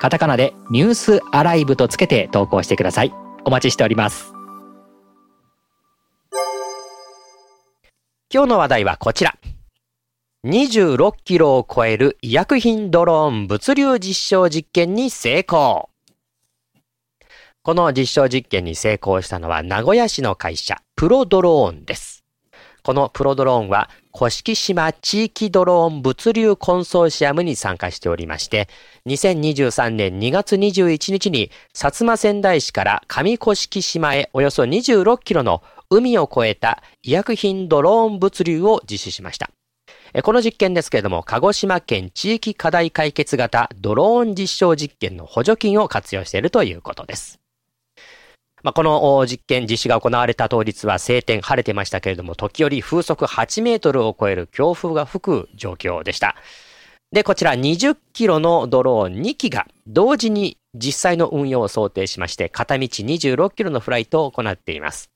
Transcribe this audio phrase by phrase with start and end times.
[0.00, 3.12] カタカナでニュースアライブとつけて投稿してください。
[3.44, 4.32] お待ちしております。
[8.32, 9.34] 今日の話題はこちら。
[10.44, 15.90] 26キロを超える医薬品ドローン物流実証実験に成功。
[17.62, 22.18] この実証実験に成功したのは名古屋市の会社プロドローンです。
[22.88, 28.68] このプロドローンは、古式島地域ドローン物流コンソーシアムに参加しておりまして、
[29.06, 39.50] 2023年2月21日に、薩摩仙台市から上古式島へおよそ26キロの海を越えた医薬品ドローン物流を実施しました。
[40.24, 47.38] この実験ですけれども、鹿児島県地域課題解決型ドローン実証実験の補助金を活用しているということです。
[48.62, 56.36] まあ、この実験実施が行われた当日は晴天晴れてましたけれども、時折風速8メートルを超える強風が吹く状況でした。
[57.12, 65.10] で、こちら20キロのドローン2機が同時に実際の運用を想定しまして、片道26キロのフライトを行っています。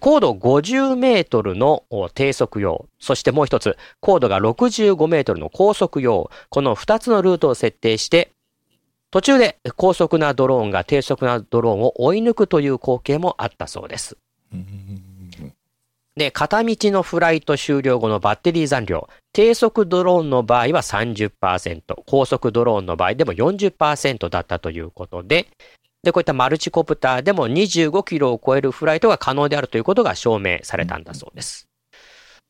[0.00, 8.30] 高度50メートルの低速用、そしてもう一つ、高度が65メートルの高速用、この2つのルートを設定して、
[9.10, 14.16] 途中で高速なドローンが低速なドローンを追い抜くという光景もあったそうです。
[16.16, 25.48] で、片道のフライト終了後のバッテリー残量、低速ドローンの場合は30%、高速ドローンの場合でも40%だったということで、
[26.02, 31.69] で、こういったマルチコプターでも25キロを超えるフライトが可能であるということが証明されたんだそうです。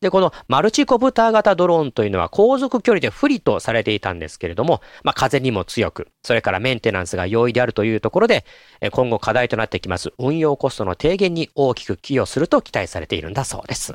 [0.00, 8.46] で、このマルチコプター型ドローンというのは航続距離で不利とされていたんですけれども、まあ、風にも強く、それからメンテナンスが容易であるというところで、
[8.92, 13.94] 今後課題となってきます運用コストの低減に大きく寄与すると期待されているんだそうです。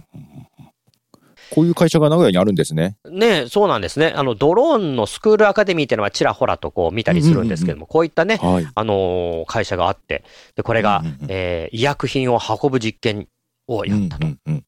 [1.51, 2.97] こういう会社が名古屋にあるんですね。
[3.09, 4.13] ねそうなんですね。
[4.15, 10.23] あの、ドローンのスクールアカデミーっていうのはちらほらとこう見たりするんですけども、こういったね、はい、あのー、会社があって、
[10.55, 13.27] で、これが、うんうんうん、えー、医薬品を運ぶ実験
[13.67, 14.27] をやったと。
[14.27, 14.65] うんうんうん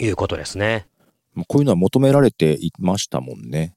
[0.00, 0.86] いうことですね。
[1.46, 3.74] こういうのは求められていましたもんね。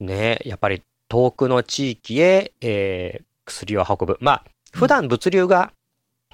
[0.00, 4.18] ねやっぱり遠くの地域へ、えー、薬を運ぶ。
[4.20, 5.72] まあ、普段物流が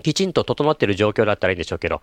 [0.02, 2.00] きちんと整っている状況だったらいいんでしょうけど、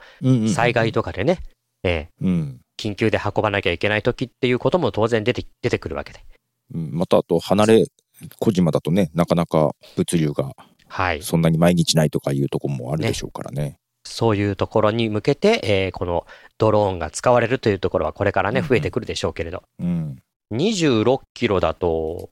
[0.54, 1.40] 災害とかでね、
[1.84, 6.24] えー、うん、緊急で運ばなきゃいけない時っていうことも当然出て出てくるわけで。
[6.72, 7.86] またあと、離れ
[8.40, 10.56] 小島だとね、なかなか物流が、
[10.88, 13.62] はい、そんなに毎日ないとかいうとこもあるでしょうからね。
[13.64, 13.80] ね
[14.10, 16.26] そういうところに向けて、えー、この
[16.58, 19.64] ドローンが使われるというところはこれからね、増えてくるでしょうけれど。
[19.80, 20.18] うん、
[20.52, 22.30] 26キロだと、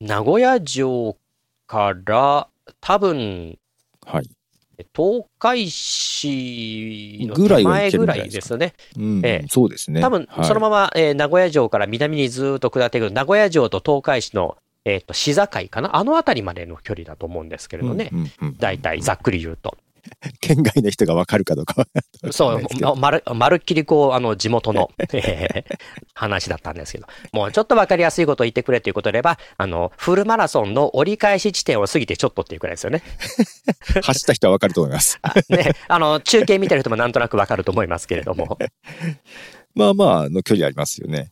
[0.00, 1.16] 名古屋城
[1.66, 2.48] から
[2.80, 3.58] 多分、
[4.04, 4.30] はい。
[4.96, 8.74] 東海市の手前ぐらいですよね。
[8.96, 10.00] うん、ええ、そうですね。
[10.00, 15.96] 多分、そのまま、はい、えー、名古屋城から南にずっと下っていく、名古屋城と東海市の、えっ、ー、と、市境かな？
[15.96, 18.10] あの辺りまでの距離だと思うんですけれどね。
[18.58, 19.76] 大体、ざっくり言うと。
[20.40, 21.86] 県外の人がわかるかどうか
[22.30, 24.90] そう、まる、まるっきりこう、あの、地元の
[26.14, 33.02] 話だったんですけど、もうちょっとわかりやすいことを言ってくれということであれば、あの、フルマラソンの折り返し地点を過ぎてちょっとっていうくらいですよね。
[34.02, 35.20] 走った人はわかると思います。
[35.48, 38.58] ね、あの、中継見てる人もなんとなくわかると思いますけれども。
[39.74, 41.30] まあまあ、の距離ありますよね。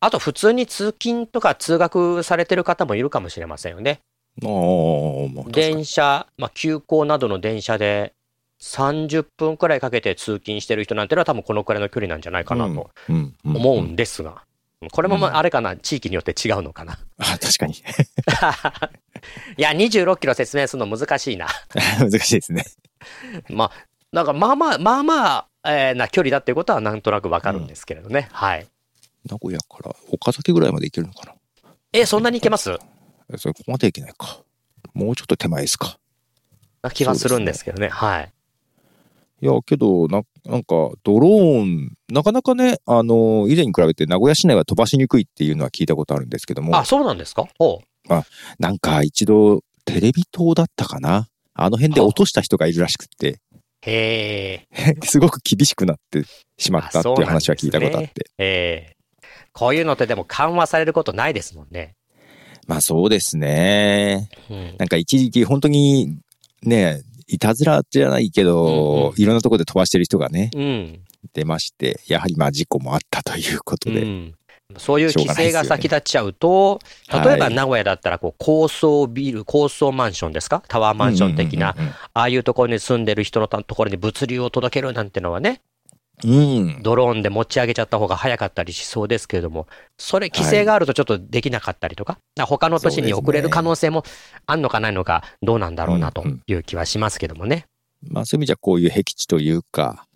[0.00, 4.00] あと、普通に通勤とか通学されてる方もいるかもしれませんよね。
[5.50, 8.12] 電車、まあ、急行などの電車で
[8.60, 12.90] 30分くらいかけて通勤してる人なんてのは多分このくらいの距離なんじゃないかなと
[13.44, 14.42] 思うんですが、
[14.92, 16.98] これもまああれかな、地域によって違うのかな。
[17.18, 17.74] あ、確かに。
[19.56, 21.46] いや、26キロ説明するの難しいな。
[21.98, 22.64] 難しいですね。
[23.48, 23.70] まあ、
[24.12, 28.28] なんかまあまあ、まあまあ、えー、な距離だっていうことはなんとなくわかるんですけれどね。
[28.30, 28.66] うん、はい。
[29.28, 31.34] 名古屋から岡崎ぐらいまで行けるのかな
[31.92, 32.78] えそんなに行けます？
[33.36, 34.42] そこまでいけないか。
[34.94, 35.98] もうちょっと手前ですか。
[36.82, 37.86] な気はするんですけどね。
[37.86, 38.32] ねはい。
[39.42, 46.76] いや、けど、な、なんか、ドローン、なかなかね、あの、以前に比べて名古屋市内は飛ばしにくいっていうのは聞いたことあるんですけども。
[46.76, 47.46] あ、そうなんですか？
[47.58, 48.12] ほう。
[48.12, 48.24] あ、
[48.58, 51.28] なんか一度、テレビ塔だったかな？
[51.52, 53.40] あの辺で落とした人がいるらしくて。
[53.82, 54.96] へえ。
[55.04, 56.24] すごく厳しくなって
[56.58, 58.08] しまったっていう話は聞いたことあって。
[58.08, 58.96] ね、ええ
[59.52, 61.95] こういうのってでも緩和されることないですもんね。
[62.66, 64.28] まあそうですね。
[64.50, 66.18] うん、なんか一時期本当に
[66.62, 69.14] ね、いたずらじゃないけど、うんうん。
[69.16, 71.00] いろんなところで飛ばしてる人がね、うん。
[71.32, 74.02] 出まして、やはりまあ事故もあったということで。
[74.02, 74.34] うん。
[74.78, 76.80] そういう規制が先立っちゃうと、
[77.12, 77.54] 例えばはい。
[77.54, 80.64] 名古屋だったらこう高層ビル、高層マンションですか？
[80.66, 81.76] タワーマンション的な、
[82.14, 85.62] ああいうところに住んでる人のところに物流を届けるなんてのはね、
[86.24, 86.38] うんうん。
[86.38, 86.82] うん。
[86.82, 89.66] ドローンで持ち上げちゃった方が早かったりしそうですけれども、
[89.98, 94.04] それ規制があるとちょっとできなかったりとか、だから他の都市に遅れる可能性も
[94.46, 97.66] あんのかないのか、どうなんだろうなという気はしますけどもね。
[98.02, 100.06] まあそういう意味じゃこういう僻地というか、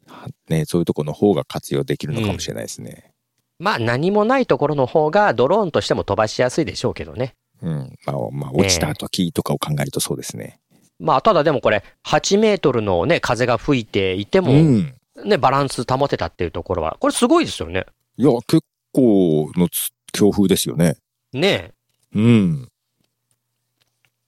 [0.49, 3.13] ね、そういうところの方が活用できるのかもしれないですね。
[3.59, 7.35] まあ何もないところの方がドローンとしても飛ばしやすいでしょうけどね。
[7.63, 7.95] うん。
[8.07, 10.61] まあ、まあ、落ちた時とかを考えるとそうですね。
[10.99, 14.95] まあただでもこれ8メートルのね、風が吹いていても、うん。
[15.25, 17.87] ね、バランス保てたっていうところは、これすごいですよね。
[18.17, 20.97] いや、結構のつ強風ですよね。
[21.33, 21.73] ね
[22.15, 22.69] えうん。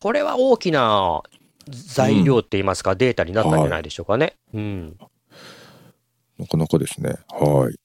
[0.01, 1.23] これは大きな
[1.69, 4.37] 材料って言いますか、データになったんじゃないでしょうかね。
[4.53, 4.97] うん。
[6.39, 7.15] なかなかですね。
[7.29, 7.79] はい。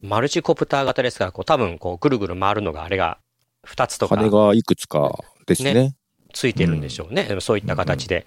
[0.00, 3.18] マルチコプター型ですから、こう多分こうぐるぐる回るのがあれが
[3.66, 5.94] 2つとか羽がいくつかですね。
[6.32, 7.24] ついてるんでしょうね。
[7.24, 8.26] でもそういった形で。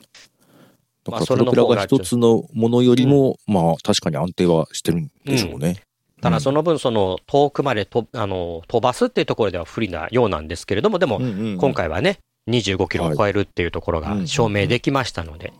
[1.05, 5.81] まあだからプロペラが一つのものよりも、まあ確かに安定はしてるんでしょうね。
[6.21, 15.51] ただその分、その遠くまでとあの飛ばすっていうところでは不利なようなんですけれども、でも今回はね、25キロを超えるっていうところが証明できましたので、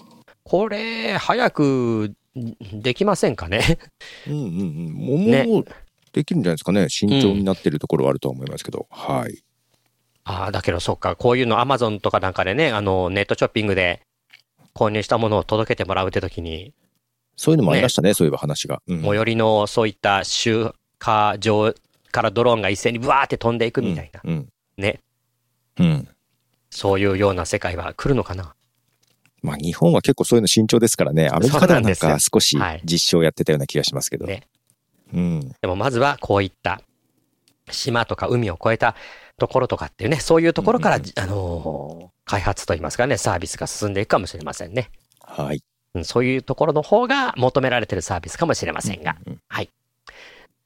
[0.44, 2.14] これ、早く
[2.74, 3.80] できませんかね？
[4.28, 5.48] うんうんうん。
[5.48, 5.66] もう、
[6.12, 6.90] できるんじゃないですかね。
[6.90, 8.88] 慎重になってるところはあるとは思いますけど。
[8.90, 9.44] はい。
[10.26, 14.02] ああ、だけどそっか、こういうのアマゾンとかなんかでね、あの、ネットショッピングで
[14.76, 16.74] 購入したものを届けてもらうってときに、
[17.36, 18.82] そういうのもありましたね、そういえば話が。
[18.88, 20.74] うん最寄りのそういった集
[21.06, 21.74] 荷場
[22.12, 24.50] からドローンが一斉にブワーって飛んでいくみたいな、うん。
[24.78, 25.00] ね、
[25.80, 26.08] うん。
[26.70, 28.56] そういうような世界は来るのかな？
[29.42, 31.30] まあ日本は結構そういうの慎重ですからね。
[31.30, 34.26] アメリカではなんか少しはい実証やってたような気がしますけど。
[34.26, 34.44] ね
[35.14, 35.56] うん。
[35.62, 36.82] でもまずはこういった
[37.72, 38.96] 島とか海を越えた
[39.38, 44.90] ところとかっていうね、そういうところから、うんうんあのー開発といいますかね、サービスが進んでいくかもしれませんね。
[45.22, 45.62] はい。
[45.94, 49.18] うんそういうところの方が求められてるサービスかもしれませんが。
[49.28, 49.40] うん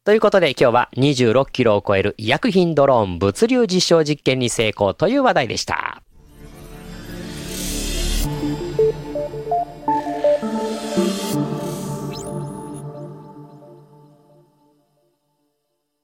[0.08, 6.02] ということで今日は26キロを超える医薬品ドローン物流実証実験に成功という話題でした。